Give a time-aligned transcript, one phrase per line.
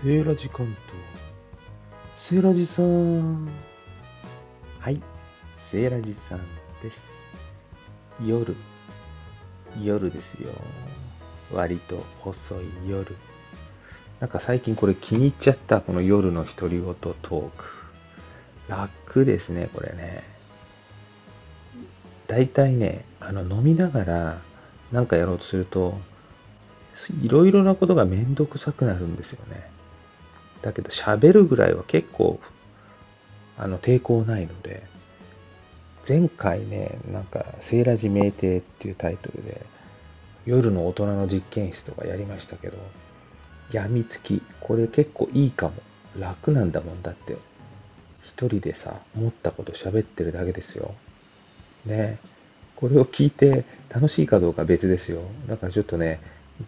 [0.00, 0.76] セーラジ関東。
[2.16, 3.48] セーラジさん。
[4.78, 5.02] はい、
[5.56, 6.38] セーラジさん
[6.84, 7.10] です。
[8.24, 8.54] 夜。
[9.82, 10.52] 夜ですよ。
[11.52, 13.16] 割と遅い夜。
[14.20, 15.80] なんか最近これ気に入っちゃった。
[15.80, 17.64] この夜の独り言トーク。
[18.68, 20.22] 楽ですね、これね。
[22.28, 24.40] 大体ね、あの飲みながら
[24.92, 25.98] なんかやろうとすると、
[27.20, 29.76] いろいろなことがめんどくさくなるんですよね。
[30.62, 32.40] だけど喋るぐらいは結構、
[33.56, 34.82] あの、抵抗ないので、
[36.06, 39.60] 前回ね、なんか、セーラジ名帝っていうタイトルで、
[40.46, 42.78] 夜の大人の実験室とかやりましたけど、
[43.70, 45.74] 病みつき、これ結構いいかも。
[46.18, 47.36] 楽なんだもんだって。
[48.24, 50.94] 一人でさ、思ったこと喋ってるだけですよ。
[51.84, 52.18] ね
[52.76, 55.22] これを聞いて楽しいかどうか別ですよ。
[55.48, 56.20] だからちょっとね、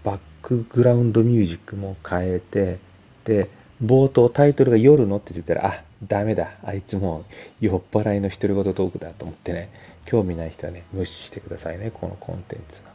[0.03, 2.79] バックグラウンドミュージックも変えて、
[3.25, 3.49] で、
[3.83, 6.51] 冒頭タイトルが夜のって言ったら、あ、ダメだ。
[6.63, 7.25] あいつも
[7.61, 9.71] 酔っ払いの独り言トークだと思ってね、
[10.05, 12.91] 興味ない人はね、無視してくださいね、このコンテンツは。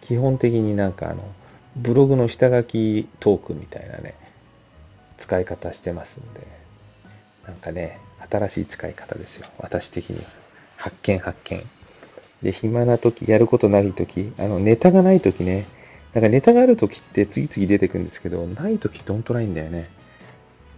[0.00, 1.24] 基本的になんかあの、
[1.76, 4.14] ブログの下書きトークみたいなね、
[5.18, 6.46] 使い方してますんで、
[7.46, 7.98] なんかね、
[8.30, 9.46] 新しい使い方ですよ。
[9.58, 10.24] 私的には。
[10.76, 11.62] 発見発見。
[12.42, 15.66] で、暇な時、やることない時、あの、ネタがない時ね、
[16.14, 19.88] なんかネタがある時って次々出てくるんですけど、ない時どんとないんだよね。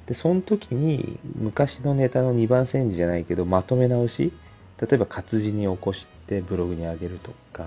[0.06, 4.32] で、その時に昔のネタの2番煎じじゃないけど、まとめ直し
[4.80, 7.66] 例えば活字に起こしてブログに上げるとか、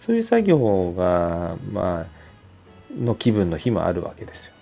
[0.00, 2.06] そういう作業が、まあ、
[2.96, 4.52] の気分の日もあるわけですよ。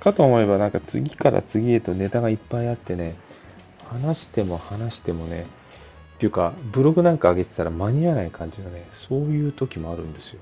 [0.00, 3.16] かと思えばなんか次から次へとネタがいっぱいあってね、
[3.88, 5.46] 話しても話してもね、
[6.16, 10.40] っていうか、ブログなんか上げてたら間に合わない感じのね、そういう時もあるんですよ。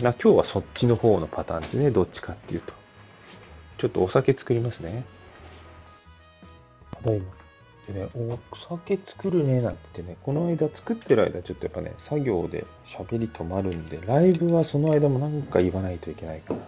[0.00, 1.90] な今日はそっちの方のパターンですね。
[1.90, 2.72] どっちかっていうと。
[3.78, 5.04] ちょっとお酒作りますね。
[7.02, 7.22] ただい。
[7.86, 16.64] でね、お酒作るねなんて言ってね、この間作ってる間ちょっとやっぱね、作業で喋り止まるんで、ライブはその間もなんか言わないといけないから、や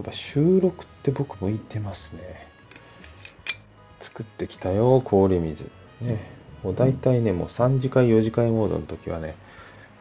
[0.00, 2.48] っぱ収録って僕向いてますね。
[4.00, 5.70] 作ってきたよ、氷水。
[6.00, 6.38] ね。
[6.62, 9.34] もう大体ね、もう3次会、4次会モードの時はね、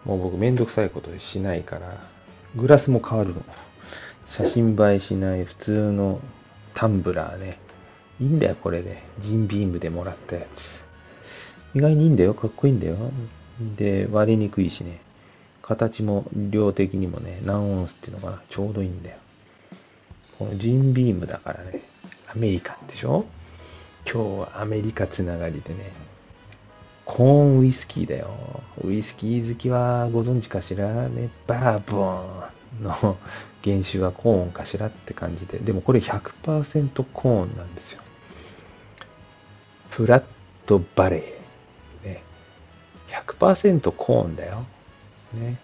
[0.06, 2.08] もう僕めんどくさいことしないから、
[2.57, 3.45] グラスも変わるの。
[4.28, 6.19] 写真映えしない普通の
[6.73, 7.59] タンブラーね。
[8.19, 9.03] いいんだよ、これで。
[9.19, 10.84] ジンビームでもらったやつ。
[11.75, 12.34] 意外にいいんだよ。
[12.34, 12.97] かっこいいんだよ。
[13.78, 15.00] で、割れにくいしね。
[15.62, 18.41] 形も量的にもね、何オンスっていうのかな。
[18.50, 19.18] ちょうどいいんだよ。
[20.39, 21.81] このジンビームだからね。
[22.28, 23.25] アメリカンでしょ？
[24.06, 25.91] 今日はアメリカつながりでね。
[27.07, 27.25] コー
[27.56, 28.28] ンウイスキーだよ。
[28.84, 31.29] ウイスキー好きはご存知かしらね。
[31.47, 32.22] バーボ
[32.81, 33.18] ンの
[33.63, 35.57] 原種はコーンかしらって感じで。
[35.59, 38.01] でもこれ100%コーンなんですよ。
[39.90, 40.23] フラッ
[40.66, 42.07] トバレー。
[42.07, 42.23] ね。
[43.07, 44.66] 100%コーンだよ。
[45.34, 45.59] ね。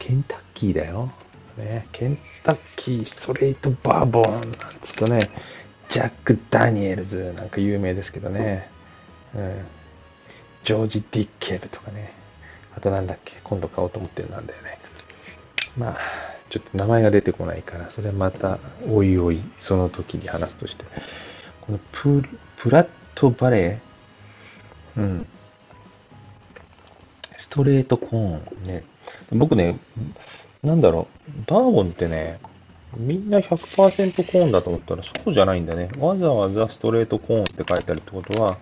[0.00, 1.12] ケンタッキーだよ。
[1.56, 1.86] ね。
[1.92, 4.42] ケンタッキーストレートバーボンなん
[4.80, 5.30] つうとね、
[5.88, 8.68] ジャック・ダニエルズなんか有名ですけどね。
[9.36, 9.81] うん
[10.64, 12.12] ジョージ・ディッケルとかね。
[12.76, 14.78] あとなんだっけ、今度買おうと思ってるなんだよね。
[15.76, 15.96] まあ、
[16.50, 18.58] ちょっと名前が出てこないから、それはまた、
[18.88, 20.84] おいおい、その時に話すとして。
[21.62, 22.22] このプ
[22.56, 25.26] プラットバレー、うん。
[27.36, 28.84] ストレートコーンね。
[29.30, 29.78] 僕ね、
[30.62, 32.38] なんだろう、バーボンってね、
[32.96, 35.88] みんな100%コーンだと思ったらそうじゃないんだね。
[35.98, 38.58] わざわざストレートコーンって書いてあるってことは、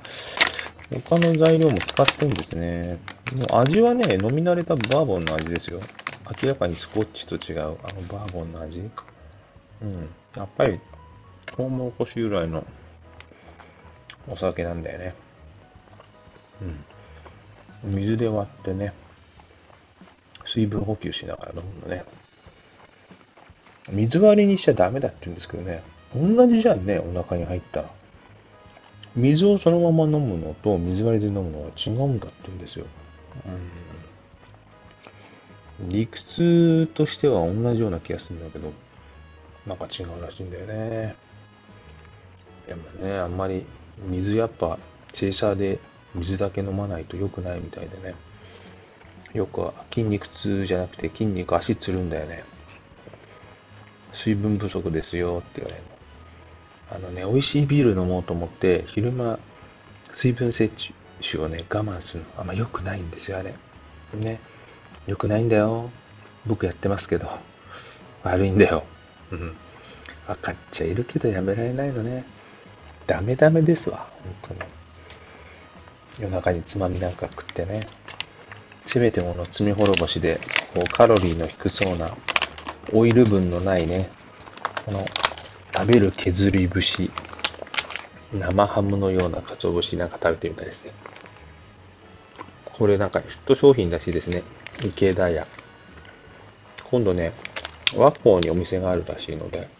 [0.98, 2.98] 他の材料も使ってんですね。
[3.36, 5.80] もう味はね、飲み慣れたバーボンの味ですよ。
[6.42, 8.90] 明らかにスコッチと違う、あのバーボンの味。
[9.82, 10.08] うん。
[10.34, 10.80] やっぱり、
[11.56, 12.64] トウモロコシ由来の
[14.28, 15.14] お酒なんだよね。
[17.84, 17.92] うん。
[17.94, 18.92] 水で割ってね、
[20.44, 22.04] 水分補給しながら飲むのね。
[23.92, 25.82] 水割りにしちゃダメだって言うんですけどね。
[26.14, 27.99] 同じじゃんね、お腹に入ったら。
[29.16, 32.86] 水をそのまま飲むのと水割りで飲むのは違うんだって言うんですよ。
[35.80, 38.72] うん、理屈としては同じような気がするんだけど、
[39.66, 41.16] なんか違うらしいんだよね。
[42.66, 43.64] でもね、あんまり
[44.08, 44.78] 水やっぱ
[45.12, 45.78] チェイサーで
[46.14, 48.14] 水だけ飲まないと良くないみたいでね。
[49.32, 52.44] よくは筋肉痛じゃなくて筋肉足つるんだよね。
[54.12, 55.99] 水分不足ですよって言われるの。
[56.90, 59.38] あのね、美味しいビール飲もうと思って、昼間、
[60.12, 60.92] 水分摂
[61.22, 63.54] 取をね、我慢するの、あんま良くないんですよ、あれ。
[64.14, 64.40] ね。
[65.06, 65.90] 良くないんだよ。
[66.46, 67.28] 僕やってますけど。
[68.24, 68.84] 悪いんだよ。
[69.30, 69.56] うん。
[70.26, 72.24] 分かっちゃいるけどやめられないのね。
[73.06, 74.08] ダメダメですわ、
[74.42, 74.70] 本当に。
[76.20, 77.86] 夜中につまみなんか食ってね。
[78.84, 80.40] せめてもの罪滅ぼしで、
[80.74, 82.16] こうカロリーの低そうな、
[82.92, 84.10] オイル分のないね、
[84.84, 85.04] この
[85.80, 87.10] 食べる削り節、
[88.34, 90.92] 生ハムのような鰹節なんか食べてみたいですね。
[92.66, 94.42] これなんかヒット商品らしいですね。
[94.84, 95.46] 池田屋。
[96.84, 97.32] 今度ね、
[97.96, 99.70] 和光にお店があるらしいので、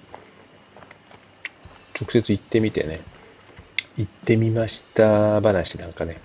[2.00, 3.02] 直接行ってみてね、
[3.98, 6.18] 行ってみました話なんかね、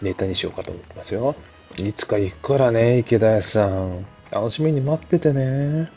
[0.00, 1.34] ネタにしようかと思ってますよ。
[1.76, 4.06] いつか行くからね、池田屋さん。
[4.30, 5.90] 楽しみに待っててね。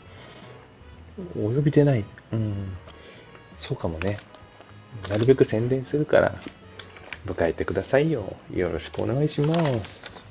[1.38, 2.04] お呼びでない。
[2.32, 2.76] うん。
[3.58, 4.18] そうかもね。
[5.08, 6.34] なるべく宣伝するから、
[7.26, 8.36] 迎えてくださいよ。
[8.52, 10.22] よろしくお願いします。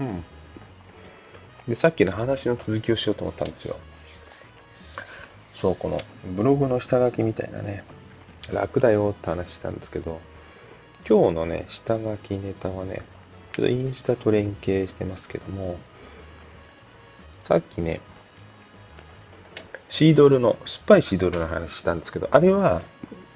[0.00, 0.24] うん。
[1.68, 3.76] で、さっきの話の続きをしようと思ったんですよ。
[5.54, 6.00] そう、この
[6.34, 7.84] ブログの下書きみたいなね、
[8.52, 10.20] 楽だよって話したんですけど、
[11.08, 13.02] 今日のね、下書きネタはね、
[13.52, 15.78] ちょっとインスタと連携してますけども、
[17.44, 18.00] さっきね、
[19.90, 22.80] シードルの、酸っぱいシードルの話したんですけど、あれは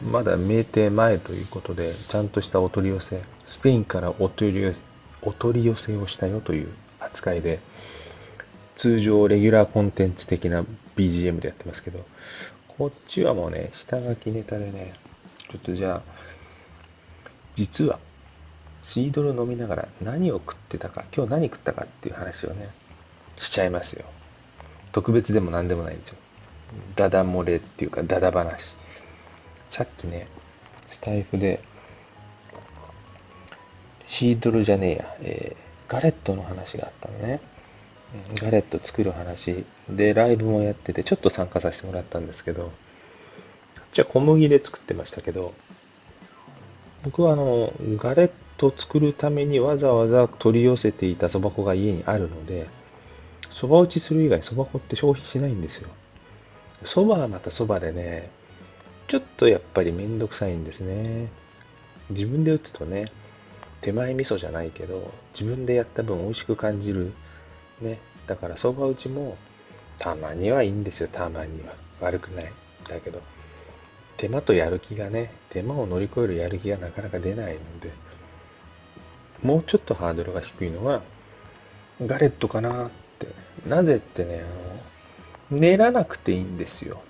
[0.02, 4.80] まだ酩酊前ということで、ちゃんとしたお取り寄せ、スペインからお取り寄せ
[5.24, 6.68] お取り寄せをしたよという
[7.00, 7.60] 扱いで、
[8.76, 10.64] 通常レギュラーコンテンツ的な
[10.96, 12.04] BGM でやってますけど、
[12.76, 14.94] こっちはもうね、下書きネタでね、
[15.50, 16.02] ちょっとじゃあ、
[17.54, 17.98] 実は、
[18.82, 22.68] シードル飲みながら何を食ってたか、今日何食ったかっていう話をね、
[23.38, 24.04] しちゃいますよ。
[24.92, 26.16] 特別でも何でもないんですよ。
[26.96, 28.75] ダダ漏れっていうか、ダダ話。
[29.69, 30.28] さっきね、
[30.88, 31.61] スタイフで、
[34.06, 37.40] シードルじゃねえや、えー、ガレットの話があったのね。
[38.40, 42.70] ガレット作る話で、ライブもやってて、ちょっと参加させてもらったんですけど、
[43.93, 45.52] じゃあ小麦で作ってましたけど、
[47.02, 52.69] 僕はあの、ガレット作るためにわざわざ取り寄せていた蕎麦粉が家にあるので、
[53.50, 55.88] 蕎麦打ちする以外蕎麦粉って消費しないんですよ。
[56.84, 58.31] 蕎麦はまた蕎麦でね、
[59.08, 61.28] ちょっとやっぱりめんどくさいんですね。
[62.10, 63.06] 自分で打つとね、
[63.81, 67.12] 手前味噌じゃないけど、自分でやった分美味しく感じる。
[67.81, 67.98] ね。
[68.26, 69.36] だから蕎麦打ちも、
[69.98, 71.75] たまにはいいんですよ、たまには。
[72.00, 72.52] 悪くない。
[72.88, 73.22] だけど、
[74.16, 77.92] 手間とやる気がね、手間を乗り越えるやる気がなかなか出ないので、
[79.42, 81.02] もうちょっとハードルが低いのは、
[82.04, 83.28] ガレットかなって。
[83.69, 84.80] なぜってね、あの、
[85.54, 87.02] 練らなくていいんですよ。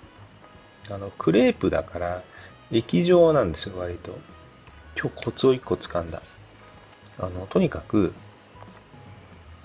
[0.89, 2.23] あの、クレープだから、
[2.71, 4.17] 液状なんですよ、割と。
[4.99, 6.21] 今日コツを一個掴んだ。
[7.19, 8.13] あの、とにかく、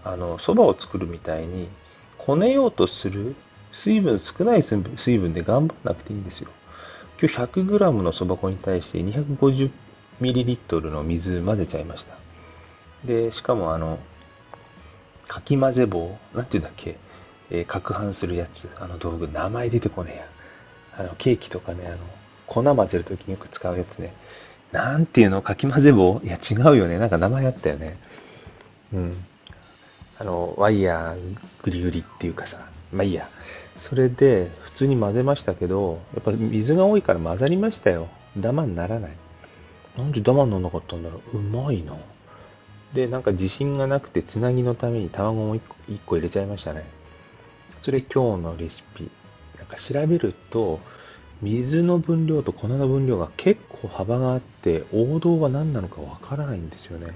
[0.05, 1.69] あの、蕎麦を作るみたいに、
[2.19, 3.35] こねようとする、
[3.73, 6.51] 水分少ない水分で頑張らなくていいんですよ。
[7.21, 12.15] 今日 100g の蕎麦粉に対して 250ml の水混ぜちゃいました。
[13.05, 13.99] で、しかもあの、
[15.29, 16.99] かき混ぜ棒、なんていうんだっけ、
[17.51, 20.27] えー、攪拌するやつ、あの道具、名前出てこねえや。
[20.97, 21.99] あの、ケーキとかね、あの、
[22.47, 24.15] 粉混ぜるときによく使うやつね。
[24.73, 25.43] なんていうの？
[25.43, 26.21] かき混ぜ棒？
[26.25, 26.99] いや、違うよね。
[26.99, 27.99] なんか名前あったよね。
[28.93, 29.25] うん。
[30.19, 32.67] あの、ワイヤーグリグリっていうかさ。
[32.93, 33.29] まあいいや。
[33.77, 38.09] それで、普通に混ぜましたけど、やっぱ水が多いから混ざりましたよ。
[38.37, 39.13] ダマにならない。
[39.97, 41.39] なんでダマにならなかったんだろう。
[41.39, 41.95] うまいな。
[42.95, 46.85] で、なんか自信がなくて、つなぎのために卵も1個 ,1 個入れちゃいましたね。
[47.81, 49.11] それ今日のレシピ。
[49.59, 50.81] なんか調べると、
[51.43, 57.15] 水の分量と粉の分量が結構幅があって、王道は何なのかわからないんですよね。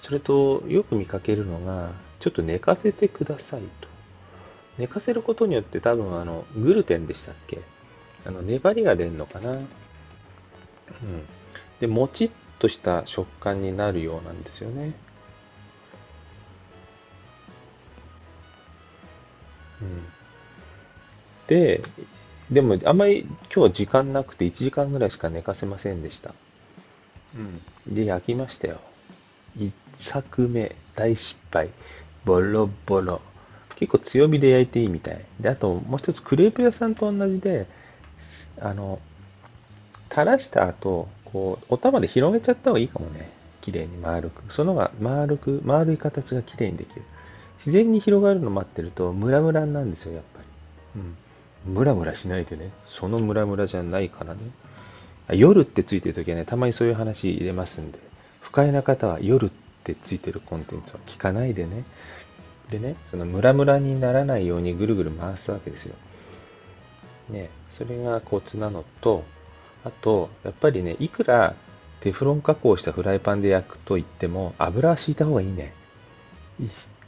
[0.00, 3.88] それと、よく見かけるのが、ちょっと寝かせてくださいと。
[4.78, 7.60] 寝かせることによって多分、あの、グルテンでしたっけ？
[8.24, 9.52] あの、粘りが出るのかな？
[9.52, 9.66] うん。
[11.80, 14.92] で、もちっとした食感になるようなんですよね。
[21.46, 21.82] で、
[22.50, 26.34] でもあんまり今日は時間なくて1時間ぐらいしか寝かせませんでした。
[27.34, 27.94] うん。
[27.94, 28.78] で、焼きましたよ。
[29.58, 31.70] 1作目、大失敗。
[32.24, 33.20] ボロボロ。
[33.76, 35.24] 結構強火で焼いていいみたい。
[35.40, 37.66] で、あともう一つクレープ屋さんと同じで、
[38.60, 39.00] あの、
[40.10, 43.30] 垂らした後、こう、お玉で広げちゃった方がいいかもね。
[43.62, 44.52] 綺麗に丸く。
[44.52, 47.02] そのが丸く、丸い形が綺麗にできる。
[47.64, 50.40] 自然に広がるの待ってるとムラムラなんですよ、やっぱ
[50.96, 51.00] り。
[51.66, 51.74] うん。
[51.74, 52.72] ムラムラしないでね。
[52.84, 54.40] そのムラムラじゃないからね。
[55.30, 57.98] 夜ってついてるときはね、たまにそういう話入れますんで、
[58.40, 59.50] 不快な方は夜っ
[59.84, 61.84] てついてるコンテンツは聞かないでね。
[62.68, 65.94] でね、そのムラムラにならないようにぐるぐる回すわけですよ。
[67.30, 69.22] ね、それがコツなのと、
[69.84, 71.54] あと、やっぱりね、いくら
[72.00, 75.72] テフロン加工したフライパンで焼くと言っても、油は敷いた方がいいね。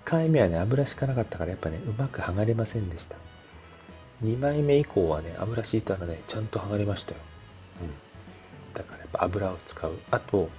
[0.05, 3.17] 1回目はね、油敷かなかったから、やっぱね、うまく剥がれませんでした。
[4.23, 7.19] 2枚目以降はね、油敷いたらね、ちゃんと剥がれましたよ。
[7.83, 8.75] うん。
[8.75, 9.93] だからやっぱ油を使う。
[10.11, 10.51] あと、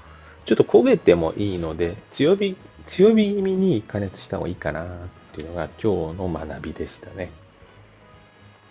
[0.46, 2.56] ちょっと焦げてもいいので、強火、
[2.88, 4.88] 強火気味に加熱した方がいいかなっ
[5.34, 7.32] ていうのが今日の学びでしたね。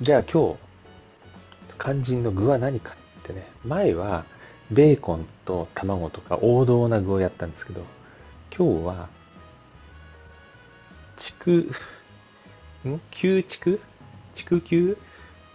[0.00, 0.56] じゃあ今日、
[1.78, 4.24] 肝心の具は何かってね、前は
[4.70, 7.84] ベーコンと卵とか王道な具をやったんですけど、
[8.56, 9.23] 今日は、ち
[11.44, 11.70] く、
[12.88, 13.00] ん？
[13.10, 13.80] 旧畜
[14.34, 14.96] 畜球？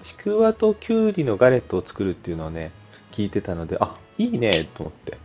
[0.04, 2.72] ちくわときゅうりのガレットを作るっていうのをね、
[3.12, 5.18] 聞いてたので、あ、いいねと思って。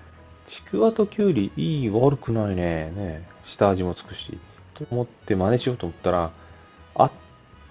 [0.47, 2.90] ちくわときゅうり、いい、悪くないね。
[2.90, 4.38] ね、下味もつくし。
[4.75, 6.33] と思って真似しようと思ったら、
[6.97, 7.11] あ、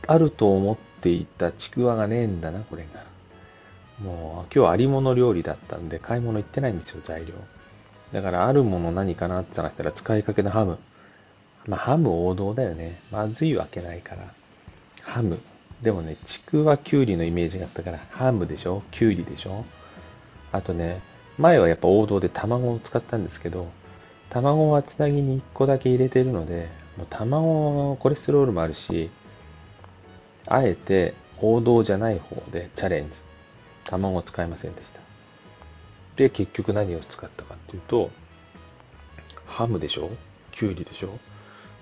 [0.08, 3.04] あると思っていたちくわがねえんだな、これが。
[4.00, 7.34] もう、今日ありもの料理だったんで、買い物行ってないんですよ、材料。
[8.14, 10.78] だから、あるもの何かなって探したら、使いかけのハム。
[11.66, 13.00] まあ、ハム王道だよね。
[13.12, 14.34] まずいわけないから。
[15.02, 15.40] ハム。
[15.82, 18.84] でもね、ちくわきゅうりのイメージがあったから、ハムでしょ？
[18.92, 19.66] きゅうりでしょ？
[20.52, 21.02] あとね、
[21.38, 23.70] 前はやっぱ王道で卵を使ったんですけど、
[24.30, 29.10] 卵はつなぎに1個だけ入れてるので、もう卵のコレステロールもあるし、
[30.48, 33.16] あえて王道じゃない方でチャレンジ。
[33.86, 35.00] 卵を使いませんでした。
[36.16, 38.10] で、結局何を使ったかっていうと、
[39.46, 40.10] ハムでしょ？
[40.52, 41.20] きゅうりでしょ？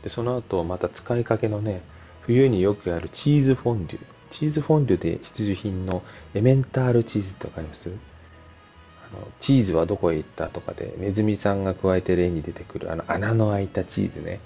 [0.04, 1.82] で、その後また使いかけのね、
[2.22, 4.00] 冬によくあるチーズフォンデュ。
[4.30, 6.04] チーズフォンデュで必需品の
[6.34, 7.90] エメンタールチーズってわかります？
[7.90, 14.40] あのチーズはどこへ行ったとかで、ネズミさんが加えて例に出てくるあの穴の開いたチーズね。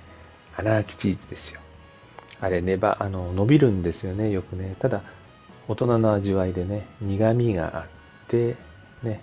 [0.58, 1.60] 穴開きチーズですよ。
[2.42, 4.76] あれ、ねば、あの、伸びるんですよね、よくね。
[4.80, 5.04] ただ、
[5.68, 7.88] 大人の味わいでね、苦味があっ
[8.28, 8.56] て、
[9.04, 9.22] ね、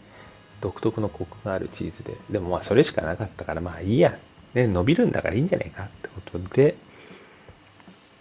[0.60, 2.16] 独特のコクがあるチーズで。
[2.30, 4.18] でもまあ、それしかなかったから、まあいいや。
[4.54, 6.76] ね、伸びるんだからいいんじゃないかってことで、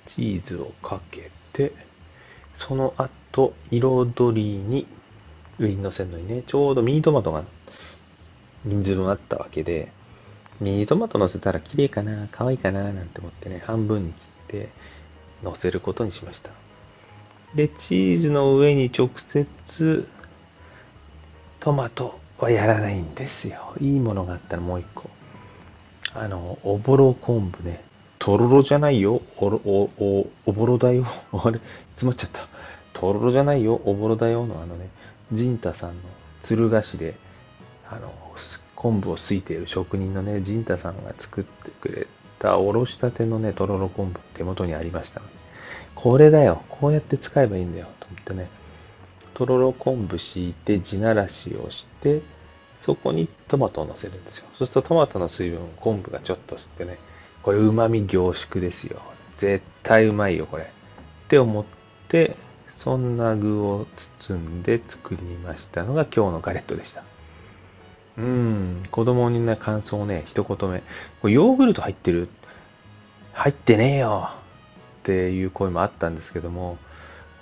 [0.05, 1.73] チーズをかけて、
[2.55, 4.87] その後、彩りに、
[5.59, 7.43] 上に乗せるのにね、ちょうどミニトマトが
[8.65, 9.91] 人数分あったわけで、
[10.59, 14.69] ミニトマト乗せたら綺麗かな、可愛いかな、なんて思ってね、半分に切って
[15.43, 16.51] 乗せることにしました。
[17.55, 20.07] で、チーズの上に直接、
[21.59, 23.75] トマトはやらないんですよ。
[23.79, 25.09] いいものがあったらもう一個。
[26.13, 27.83] あの、おぼろ昆布ね。
[28.19, 29.21] とろろじゃないよ。
[29.37, 31.05] おろ、お、お、おぼろだよ。
[31.33, 31.59] あれ、
[31.95, 32.47] 詰まっちゃった。
[32.93, 33.81] とろろじゃないよ。
[33.85, 34.89] おぼろだよのあのね、
[35.31, 36.01] ジンタさんの
[36.41, 37.15] 鶴菓子で、
[37.89, 38.11] あの、
[38.75, 42.07] 昆布をすいている職人のね、ジンタさんが作ってくれ
[42.39, 45.21] たおろしたてのね、とろろ昆布手元にありました、
[45.95, 46.63] これだよ。
[46.67, 47.87] こうやって使えばいいんだよ。
[47.99, 48.49] と思ってね、
[49.33, 52.21] とろろ昆布敷いて地ならしをして、
[52.81, 54.45] そこにトマトを乗せるんですよ。
[54.57, 56.97] そうするとトマトの水分を、昆布がちょっと吸ってね、
[57.43, 58.99] これ旨味凝縮ですよ。
[59.37, 60.63] 絶対うまいよ、これ。
[60.63, 60.67] っ
[61.27, 61.65] て思っ
[62.09, 62.35] て、
[62.79, 63.85] そんな具を
[64.19, 67.03] 包んで作りましたのが今日のガレットでした。
[68.17, 70.83] うん、子供にね、感想ね、一言目。
[71.21, 72.27] これヨーグルト入ってる？
[73.33, 76.77] 入ってねえよっていう声もあったんですけども、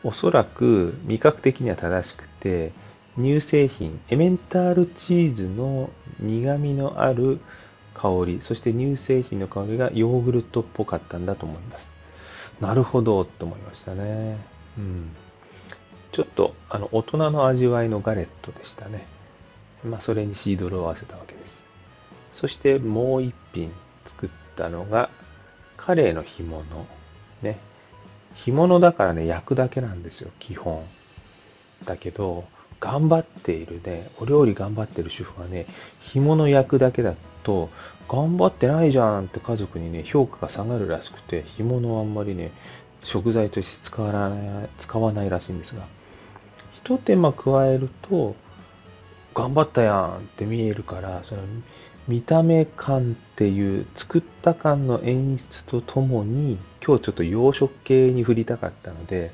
[0.04, 2.72] おそらく味覚的には正しくて、
[3.20, 5.90] 乳製品、エメンタールチーズの
[6.22, 7.40] 苦味のある
[7.94, 11.96] 香り、そして乳製品の香りがヨーグルトっぽかったんだと思います。
[12.62, 14.38] なるほどって思いましたね。
[14.78, 15.10] うん。
[16.14, 19.06] ちょっと、あの、大人の味わいのガレットでしたね。
[19.84, 21.62] まあ、それにシードルを合わせたわけです。
[22.34, 23.72] そしてもう一品
[24.06, 25.10] 作ったのが、
[25.76, 26.64] カレーの干物。
[27.42, 27.60] ね。
[28.36, 30.86] 干物だからね、焼くだけなんですよ、基本。
[31.86, 32.46] だけど、
[32.80, 35.66] 頑張っているね、お料理頑張っている主婦はね、
[36.00, 37.70] 干物焼くだけだと、
[38.08, 42.52] 頑張ってないじゃんって家族にね、評価が下がるらしくて、干物はあんまりね、
[43.04, 45.86] 食材として使わない、使わないらしいんですが、
[46.74, 48.36] 一手間加えると、
[49.36, 51.42] 頑張ったやんって見えるから、その
[52.08, 59.32] 見た目感っていう作った感の演出とともに、今日ちょっと洋食系に振りたかったので、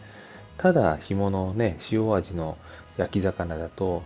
[0.58, 2.58] ただ干物をね、塩味の
[2.98, 4.04] 焼き魚だと、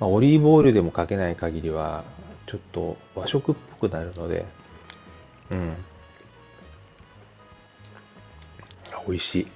[0.00, 2.04] まあ、オリーブオイルでもかけない限りは、
[2.46, 4.46] ちょっと和食っぽくなるので、
[5.50, 5.76] うん。
[9.06, 9.46] 美味しい。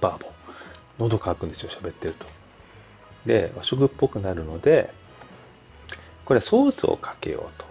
[0.00, 0.32] バーボン。
[0.98, 2.26] 喉乾くんですよ、喋ってると。
[3.26, 4.90] で、和食っぽくなるので、
[6.24, 7.68] これソースをかけようと。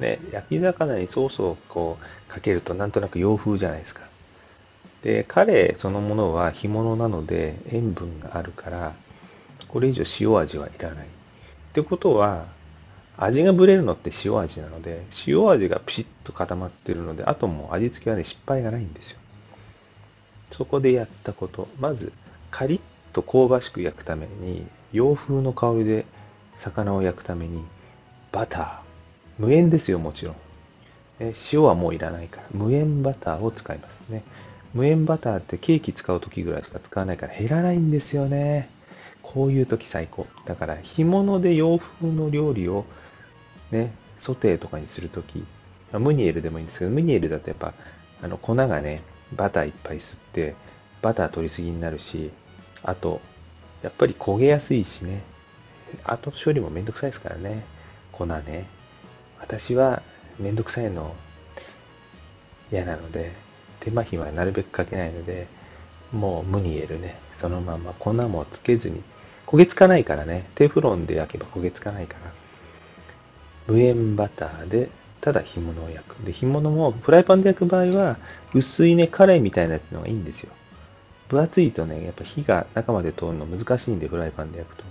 [0.00, 4.02] ね、焼き魚にソースをこうかけるとなんとなく洋風じゃないですか。
[5.02, 8.94] で、カレーそのものは干物なので塩分があるから、
[9.66, 11.06] これ以上塩味はいらない。
[11.06, 11.10] っ
[11.72, 12.46] てことは、
[13.16, 19.18] 味がぶれるのって塩味なので、塩味がピシッと固まってるので、あともう味付けはね、失敗がないんですよ。
[20.52, 21.68] そこでやったこと。
[21.78, 22.12] まず、
[22.50, 22.80] カリッ
[23.12, 26.06] と香ばしく焼くために、洋風の香りで
[26.56, 27.64] 魚を焼くために、
[28.32, 28.78] バター。
[29.38, 30.36] 無塩ですよ、もちろん。
[31.52, 32.46] 塩はもういらないから。
[32.52, 34.22] 無塩バターを使いますね。
[34.74, 38.70] 無塩バターってケーキ使う時ぐらいしか使わないから減らないんですよね。
[39.22, 40.26] こういう時最高。
[40.46, 42.84] だから干物で洋風の料理を
[43.70, 45.44] ね、ソテーとかにするとき、
[45.92, 47.74] ムニエルでもいいんですけど、ムニエルだとやっぱ、
[48.22, 49.02] あの、粉がね、
[49.32, 50.54] バターいっぱい吸って、
[51.02, 52.30] バター取りすぎになるし、
[52.82, 53.20] あと、
[53.82, 55.22] やっぱり焦げやすいしね、
[56.04, 57.64] 後処理もめんどくさいですからね、
[58.12, 58.66] 粉ね。
[59.40, 60.02] 私は
[60.38, 61.14] めんどくさいの
[62.72, 63.32] 嫌なので、
[63.80, 65.46] 手間暇はなるべくかけないので、
[66.12, 69.02] もうムニエルね、そのまま粉もつけずに、
[69.46, 72.32] 焦げつかないからね、テフロンで焼けば焦げつかないから、
[73.66, 74.90] 無塩バターで、
[75.20, 76.14] ただ干物を焼く。
[76.24, 78.18] で、干物もフライパンで焼く場合は、
[78.54, 80.52] 薄いね、カレーみたいなやつの方がいいんですよ。
[81.28, 84.84] 分厚いとね、やっぱ火が中まで通るの難しいんで、フライパンで焼くと。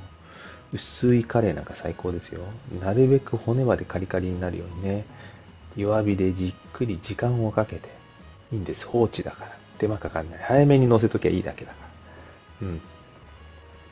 [0.73, 2.41] 薄いカレーなんか最高ですよ。
[2.81, 5.05] なるべく骨までカリカリになるようにね、
[5.75, 7.89] 弱火でじっくり時間をかけて、
[8.51, 8.85] いいんです。
[8.87, 9.57] 放置だから。
[9.77, 10.39] 手間かかんない。
[10.41, 11.86] 早めに乗せときゃいいだけだから。
[12.61, 12.81] うん。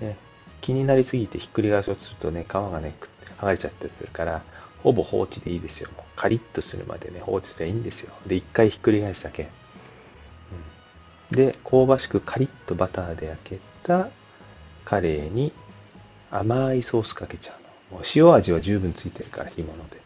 [0.02, 0.18] ね、
[0.62, 2.96] 気になりすぎてひっくり返そうとするとね、皮がね、
[3.38, 4.44] 剥がれちゃったりするから、
[4.84, 5.90] ほぼ放置でいいですよ。
[5.96, 8.14] もうカリッとするまでね、放置すればいいんですよ。
[8.28, 9.50] で、一回ひっくり返すだけ。
[11.32, 14.10] うん、で、香ばしくカリッとバターで焼けた
[14.84, 15.52] カレーに
[16.30, 17.54] 甘いソースかけちゃ
[17.92, 17.98] うの。
[17.98, 19.98] もう塩味は十分ついてるから、干物で。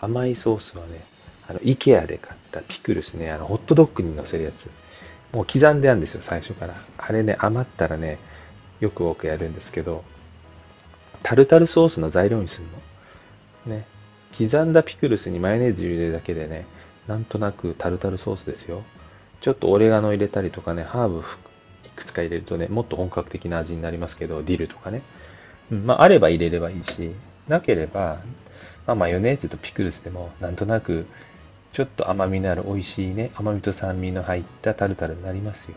[0.00, 1.04] 甘いソースはね、
[1.48, 4.70] あの、イケアで買ったピクルスね、あの、ホットドッグに乗せるやつ。
[5.32, 6.74] もう刻んであるんですよ、最初から。
[6.98, 8.18] あれね、余ったらね、
[8.80, 10.04] よく多くやるんですけど、
[11.22, 12.66] タルタルソースの材料にする
[13.66, 13.76] の。
[13.76, 13.86] ね。
[14.36, 16.66] 刻んだピクルスにマヨネーズ入れるだけでね、
[17.06, 18.82] なんとなくタルタルソースですよ。
[19.40, 25.02] ちょっとオレガノ入れたりとかね、ハーブいくつか入れるとね、もっと本格的な味になりますけど、ディルとかね。
[25.70, 27.12] うん、まあ、あれば入れればいいし、
[27.48, 28.20] なければ、
[28.86, 31.06] まあ、マヨネーズとピクルスでも、なんとなく、
[31.72, 35.76] ちょっと甘みのある美味しいね、甘みと酸味の入ったタルタルになりますよ。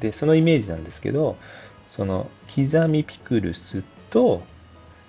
[0.00, 1.36] で、そのイメージなんですけど、
[1.92, 4.42] その刻みピクルスと、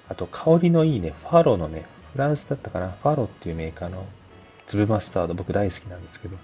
[0.08, 4.06] あと香りのいいね、ファロのね、フランスだったかな、ファロっていうメーカーの
[4.68, 6.38] 粒マスタード、僕大好きなんですけど、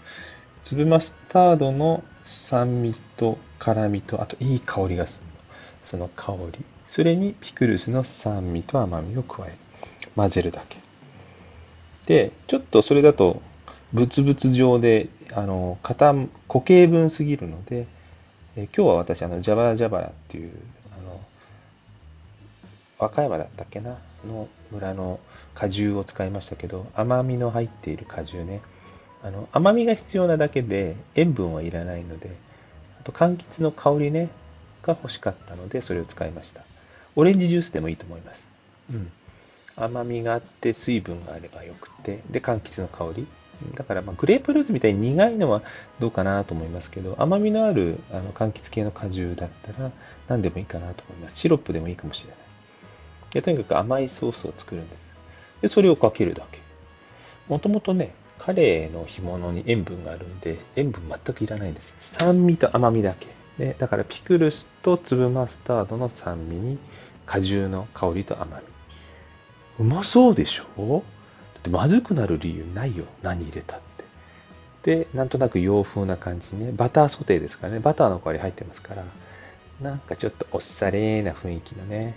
[0.63, 5.33] 粒マスタードの酸味と辛みと、あといい香りがするの。
[5.83, 6.65] その香り。
[6.87, 9.55] それにピクルスの酸味と甘みを加える。
[10.15, 10.77] 混ぜるだけ。
[12.05, 13.41] で、ちょっとそれだと、
[13.93, 16.15] ブツブツ状で、あの、固、
[16.47, 17.85] 形分すぎるので、
[18.55, 20.51] え今日は私、あの、ジャバラジャバラっていう、
[20.91, 21.19] あの、
[22.99, 23.97] 和歌山だったっけな？
[24.25, 25.19] の村の
[25.53, 28.61] 果汁を使いましたけど、甘みの入っている果汁ね。
[29.21, 32.35] あの、甘みが必要なだけで、塩分はいらないので、
[32.99, 34.29] あと、柑橘の香りね、
[34.81, 36.61] が欲しかったので、それを使いました。
[37.15, 38.49] オレンジジュースでもいいと思います。
[38.91, 39.11] うん。
[39.75, 43.27] 甘みがあって、水分があればよくて、で、柑橘の香り。
[43.75, 45.61] だから、まあ、グレープフルーツみたいに苦いのは
[45.99, 49.91] どうかなと思いますけど、甘みのあるあの柑橘系の果汁だったら
[50.27, 51.37] 何でもいいかなと思います。
[51.37, 52.37] シロップでもいいかもしれない。
[53.31, 55.11] でとにかく甘いソースを作るんです。
[55.61, 56.59] で、それをかけるだけ。
[57.47, 61.95] もともとね、カレーの干物に塩分があるんで、塩分全くいらないんです。
[61.99, 63.27] 酸味と甘みだけ。
[63.57, 66.77] で、だからピクルスと粒マスタードの酸味に
[67.25, 68.72] 果汁の香りと甘み。
[69.79, 71.03] うまそうでしょ？
[71.55, 73.05] だってまずくなる理由ないよ。
[73.21, 73.79] 何入れたっ
[74.83, 75.05] て。
[75.05, 76.71] で、なんとなく洋風な感じね。
[76.71, 77.79] バターソテーですからね。
[77.79, 79.03] バターの代わり入ってますから。
[79.81, 82.15] なんかちょっとおっされーな雰囲気のね、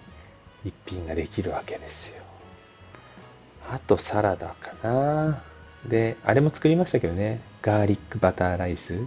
[0.64, 2.22] 一品ができるわけですよ。
[3.70, 5.42] あとサラダかな。
[5.88, 7.40] で、あれも作りましたけどね。
[7.62, 9.00] ガーリックバターライス。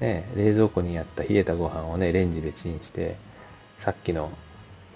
[0.00, 3.16] ね、冷蔵庫にあった冷えたご飯をね、レンジでチンして、
[3.80, 4.30] さっきの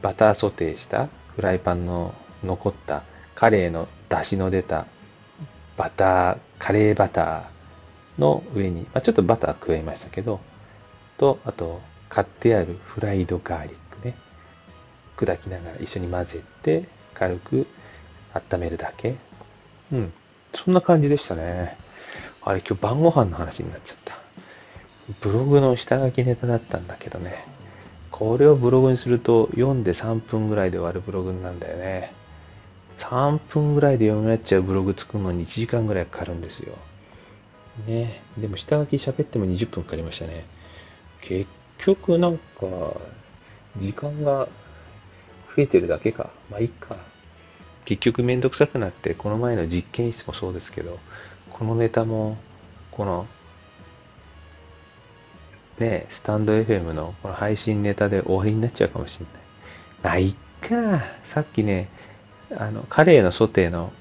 [0.00, 3.02] バターソテーしたフライパンの残った
[3.34, 4.86] カレーの出汁の出た
[5.76, 10.40] バター、カレーバターの上に、まあ、ちょっとバター加えましたけど、
[11.18, 14.14] と、あと、買ってあるフライドガーリックね。
[15.16, 17.66] 砕きながら一緒に混ぜて、軽く
[18.34, 19.16] 温めるだけ。
[19.92, 20.12] うん。
[20.54, 21.76] そんな感じでしたね。
[22.42, 24.14] あれ、今日晩ご飯の話になっちゃった。
[25.20, 27.44] ブログの下書きネタだったんだけどね。
[28.10, 32.12] これをブログにすると読んで3分ぐらいで終わるブログなんだよね。
[32.98, 36.74] 3分ぐらいで読み終わっちゃうブログ作るのに1時間ぐらいかかるんですよ。
[37.86, 38.22] ね。
[38.38, 40.44] でも下書き喋っても20分かかりましたね。
[41.20, 42.42] 結局なんか、
[43.78, 44.48] 時間が
[45.56, 46.30] 増えてるだけか。
[46.50, 46.96] まあいいか。
[47.84, 50.98] 結局めんどくさくなって、この前の実験室もそうですけど、
[51.50, 52.36] このネタも、
[52.90, 53.26] この、
[55.78, 59.34] ね、スタンド FM のこの配信ネタで終わりになっちゃうかもしれない。
[60.02, 61.04] まあいっか。
[61.24, 61.88] さっきね、
[62.58, 63.92] あの、カレーのソテーの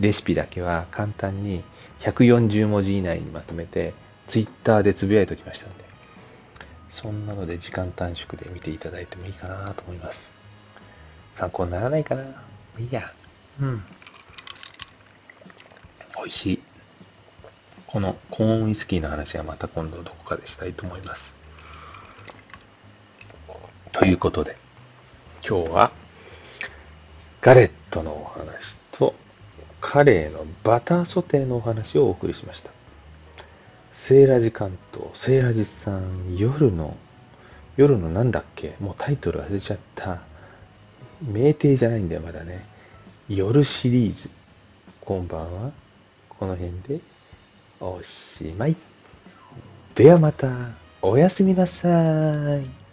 [0.00, 1.62] レシピだけは簡単に
[2.00, 3.94] 140文字以内にまとめて、
[4.26, 5.84] ツイッターでつぶやいておきましたんで、
[6.90, 10.32] そんなので時間短縮で見ていただいてもいいかなと思います。
[11.34, 12.22] 参考にならないかな
[12.78, 13.12] いいや。
[13.60, 13.84] うん。
[16.16, 16.62] 美味しい。
[17.86, 21.34] このコーンウイスキーの話はまた今度どこかでしたいと思います。
[23.92, 24.56] ということで、
[25.48, 25.90] 今日は
[27.48, 29.14] ガレットのお話と
[29.80, 32.70] カレーのバターソテーのお話をお送りしました。
[33.94, 36.94] セーラジ関東、セーラジさん、夜の、
[37.78, 40.20] 夜のなんだっけもうタイトル忘れちゃった。
[41.22, 42.66] 名店じゃないんだよ、まだね。
[43.30, 44.28] 夜シリーズ。
[45.00, 45.72] こんばんは。
[46.28, 47.00] この辺で
[47.80, 48.76] おしまい。
[49.94, 52.87] ではまた、おやすみなさい。